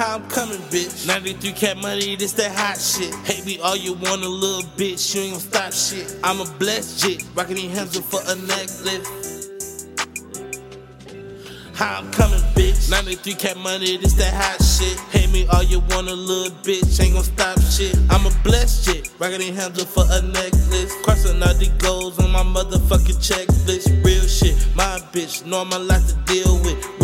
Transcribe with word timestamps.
How 0.00 0.14
I'm 0.14 0.26
coming, 0.30 0.56
bitch. 0.72 1.06
93 1.06 1.52
Cash 1.52 1.76
Money, 1.82 2.16
this 2.16 2.32
that 2.32 2.56
hot 2.56 2.80
shit. 2.80 3.14
Hate 3.16 3.44
me 3.44 3.58
all 3.60 3.76
you 3.76 3.92
want, 3.92 4.22
a 4.22 4.28
little 4.30 4.62
bitch. 4.72 5.14
You 5.14 5.20
ain't 5.20 5.32
gon' 5.32 5.40
stop 5.40 5.74
shit. 5.74 6.16
I'm 6.24 6.40
a 6.40 6.46
blessed 6.58 7.04
jit, 7.04 7.22
rockin' 7.34 7.56
these 7.56 7.76
hands 7.76 7.98
up 7.98 8.04
for 8.04 8.20
a 8.24 8.34
necklace. 8.34 9.90
How 11.74 11.98
I'm 11.98 12.10
coming, 12.12 12.40
bitch. 12.56 12.90
93 12.90 13.34
Cash 13.34 13.56
Money, 13.56 13.98
this 13.98 14.14
that 14.14 14.32
hot 14.32 14.64
shit. 14.64 14.98
Hate 15.12 15.30
me 15.32 15.46
all 15.48 15.64
you 15.64 15.80
want, 15.90 16.08
a 16.08 16.14
little 16.14 16.56
bitch. 16.64 16.98
Ain't 16.98 17.12
gon' 17.12 17.22
stop 17.22 17.60
shit. 17.60 17.94
I'm 18.08 18.24
a 18.24 18.30
blessed 18.42 18.86
chick, 18.86 19.10
rockin' 19.18 19.40
these 19.40 19.54
hands 19.54 19.78
up 19.82 19.86
for 19.86 20.06
a 20.08 20.22
necklace. 20.22 20.96
Crossing 21.02 21.42
all 21.42 21.52
the 21.52 21.70
goals 21.76 22.18
on 22.18 22.32
my 22.32 22.42
motherfucking 22.42 23.20
checklist. 23.20 24.02
Real 24.02 24.24
shit, 24.24 24.56
my 24.74 24.98
bitch. 25.12 25.44
Know 25.44 25.60
I'm 25.60 25.72
a 25.74 25.78
lot 25.78 26.00
to 26.08 26.16
deal 26.24 26.58
with. 26.62 26.99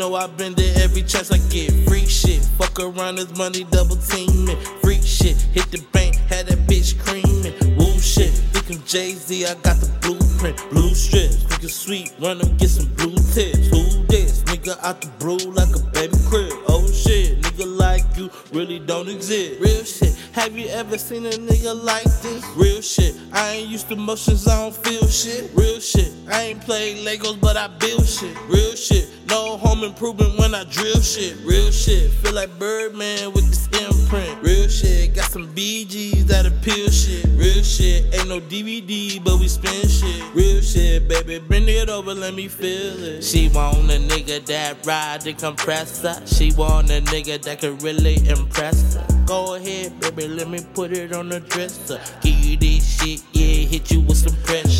Know 0.00 0.14
I 0.14 0.28
been 0.28 0.54
there 0.54 0.72
every 0.82 1.02
chance 1.02 1.30
I 1.30 1.36
get. 1.50 1.70
Free 1.86 2.06
shit. 2.06 2.42
Fuck 2.56 2.80
around 2.80 3.16
this 3.16 3.36
money, 3.36 3.64
double 3.64 3.96
teaming. 3.96 4.56
Freak 4.80 5.02
shit. 5.02 5.36
Hit 5.52 5.70
the 5.70 5.84
bank, 5.92 6.16
had 6.16 6.46
that 6.46 6.56
bitch 6.66 6.98
creaming. 7.04 7.76
Woo 7.76 8.00
shit. 8.00 8.30
Think 8.30 8.78
I'm 8.78 8.86
Jay 8.86 9.12
Z, 9.12 9.44
I 9.44 9.52
got 9.56 9.76
the 9.76 9.92
blueprint. 10.00 10.56
Blue 10.70 10.94
strips. 10.94 11.44
It's 11.62 11.74
sweet, 11.74 12.14
run 12.18 12.40
and 12.40 12.58
get 12.58 12.70
some 12.70 12.86
blue 12.94 13.14
tips. 13.34 13.68
Who 13.68 14.06
this? 14.06 14.42
Nigga 14.44 14.82
out 14.82 15.02
the 15.02 15.08
brew 15.18 15.36
like 15.36 15.76
a 15.76 15.82
baby 15.92 16.16
crib. 16.30 16.50
Oh 16.66 16.90
shit, 16.90 17.42
nigga 17.42 17.66
like 17.78 18.04
you 18.16 18.30
really 18.54 18.78
don't 18.78 19.06
exist. 19.06 19.60
Real 19.60 19.84
shit. 19.84 20.16
Have 20.32 20.56
you 20.56 20.68
ever 20.68 20.96
seen 20.96 21.26
a 21.26 21.30
nigga 21.30 21.74
like 21.84 22.04
this? 22.22 22.42
Real 22.56 22.80
shit. 22.80 23.14
I 23.34 23.50
ain't 23.50 23.68
used 23.68 23.90
to 23.90 23.96
motions, 23.96 24.48
I 24.48 24.62
don't 24.62 24.74
feel 24.74 25.06
shit. 25.08 25.50
Real 25.54 25.78
shit. 25.78 26.10
I 26.26 26.44
ain't 26.44 26.62
played 26.62 27.06
Legos, 27.06 27.38
but 27.38 27.58
I 27.58 27.66
build 27.66 28.08
shit. 28.08 28.34
Real 28.48 28.74
shit. 28.74 28.99
Home 29.58 29.84
improvement 29.84 30.38
when 30.38 30.54
I 30.54 30.64
drill 30.64 31.00
shit. 31.00 31.36
Real 31.44 31.70
shit. 31.70 32.10
Feel 32.10 32.34
like 32.34 32.56
Birdman 32.58 33.32
with 33.32 33.48
this 33.48 33.66
imprint. 33.80 34.42
Real 34.42 34.68
shit. 34.68 35.14
Got 35.14 35.30
some 35.30 35.48
BGs 35.54 36.22
that 36.28 36.46
appeal 36.46 36.88
shit. 36.90 37.26
Real 37.36 37.62
shit. 37.62 38.14
Ain't 38.14 38.28
no 38.28 38.40
DVD, 38.40 39.22
but 39.22 39.38
we 39.38 39.48
spin 39.48 39.88
shit. 39.88 40.34
Real 40.34 40.60
shit, 40.60 41.08
baby. 41.08 41.38
Bring 41.40 41.68
it 41.68 41.88
over, 41.88 42.14
let 42.14 42.34
me 42.34 42.48
feel 42.48 43.02
it. 43.02 43.24
She 43.24 43.48
want 43.48 43.90
a 43.90 43.98
nigga 43.98 44.44
that 44.46 44.86
ride 44.86 45.22
the 45.22 45.32
compressor. 45.32 46.14
She 46.26 46.52
want 46.52 46.90
a 46.90 47.00
nigga 47.02 47.42
that 47.42 47.60
can 47.60 47.76
really 47.78 48.16
impress 48.28 48.94
her. 48.94 49.06
Go 49.26 49.54
ahead, 49.54 50.00
baby, 50.00 50.26
let 50.26 50.48
me 50.48 50.58
put 50.74 50.90
it 50.92 51.12
on 51.12 51.28
the 51.28 51.38
dresser. 51.38 52.00
Give 52.20 52.34
you 52.34 52.56
this 52.56 53.00
shit, 53.00 53.22
yeah, 53.32 53.66
hit 53.68 53.90
you 53.90 54.00
with 54.00 54.16
some 54.16 54.34
pressure. 54.42 54.79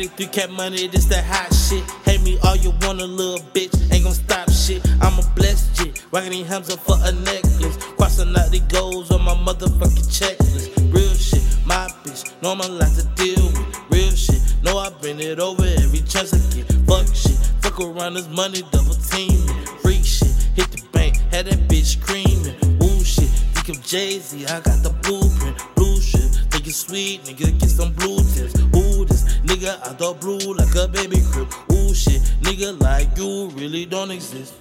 Nah, 0.00 0.06
I'm 0.06 0.16
coming, 0.16 0.18
bitch. 0.18 0.18
93 0.18 0.26
Cash 0.26 0.50
Money, 0.50 0.86
this 0.88 1.04
that 1.06 1.24
hot 1.24 1.52
shit. 1.52 1.84
Hate 2.04 2.22
me 2.22 2.38
all 2.44 2.56
you 2.56 2.70
want, 2.82 3.00
a 3.00 3.06
little 3.06 3.44
bitch. 3.52 3.74
Ain't 3.92 4.04
gon' 4.04 4.14
stop 4.14 4.50
shit. 4.50 4.80
I'm 5.00 5.18
a 5.18 5.22
blessed 5.34 5.76
chick. 5.76 6.02
Rockin' 6.12 6.30
these 6.30 6.50
up 6.50 6.80
for 6.80 6.96
a 7.02 7.12
necklace. 7.12 7.76
Crossing 7.96 8.36
out 8.36 8.50
the 8.50 8.60
goals 8.68 9.10
on 9.10 9.22
my 9.22 9.34
motherfucking 9.34 10.08
checklist. 10.08 10.92
Real 10.92 11.14
shit, 11.14 11.42
my 11.66 11.88
bitch. 12.04 12.24
Know 12.42 12.52
I'm 12.52 12.60
a 12.60 12.68
lot 12.68 12.92
to 12.96 13.04
deal 13.14 13.44
with. 13.44 13.80
Real 13.90 14.10
shit. 14.12 14.40
Know 14.62 14.78
I 14.78 14.90
bring 15.00 15.20
it 15.20 15.38
over 15.38 15.64
every 15.64 16.00
chance 16.00 16.32
I 16.32 16.40
get. 16.54 16.66
Fuck 16.86 17.06
shit. 17.14 17.36
Fuck 17.60 17.80
around 17.80 18.14
this 18.14 18.28
money, 18.28 18.62
double 18.70 18.94
teaming. 18.94 19.48
Freak 19.82 20.04
shit. 20.04 20.32
Hit 20.56 20.70
the 20.72 20.82
bank, 20.92 21.16
had 21.30 21.46
that 21.46 21.68
bitch 21.68 22.00
screaming. 22.00 22.56
Woo 22.78 23.04
shit. 23.04 23.28
Think 23.54 23.76
I'm 23.76 23.82
Jay 23.82 24.18
Z, 24.18 24.46
I 24.46 24.60
got 24.60 24.82
the 24.82 24.90
blueprint. 25.02 25.56
Blue 25.74 26.00
shit. 26.00 26.30
Think 26.50 26.66
it's 26.66 26.76
sweet, 26.76 27.22
nigga, 27.24 27.58
get 27.58 27.68
some 27.68 27.92
blue 27.92 28.18
tips. 28.34 28.69
Out 29.82 29.98
the 29.98 30.12
blue 30.20 30.54
like 30.54 30.74
a 30.74 30.88
baby 30.88 31.22
crib. 31.32 31.48
Ooh 31.72 31.94
shit. 31.94 32.20
Nigga 32.42 32.78
like 32.80 33.16
you 33.16 33.48
really 33.50 33.86
don't 33.86 34.10
exist. 34.10 34.54